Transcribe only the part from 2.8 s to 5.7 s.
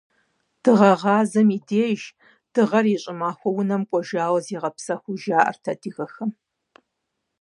и щӀымахуэ унэм кӀуэжауэ зигъэпсэхуу жаӀэрт